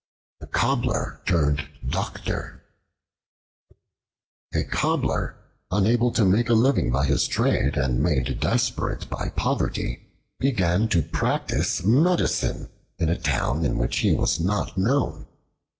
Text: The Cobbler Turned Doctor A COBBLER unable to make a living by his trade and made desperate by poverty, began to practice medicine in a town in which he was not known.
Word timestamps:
The 0.39 0.47
Cobbler 0.47 1.21
Turned 1.27 1.69
Doctor 1.87 2.63
A 4.51 4.63
COBBLER 4.63 5.35
unable 5.71 6.11
to 6.13 6.25
make 6.25 6.49
a 6.49 6.55
living 6.55 6.89
by 6.89 7.05
his 7.05 7.27
trade 7.27 7.77
and 7.77 8.01
made 8.01 8.39
desperate 8.39 9.07
by 9.11 9.29
poverty, 9.35 10.07
began 10.39 10.87
to 10.87 11.03
practice 11.03 11.83
medicine 11.83 12.71
in 12.97 13.09
a 13.09 13.15
town 13.15 13.63
in 13.63 13.77
which 13.77 13.99
he 13.99 14.11
was 14.11 14.39
not 14.39 14.75
known. 14.75 15.27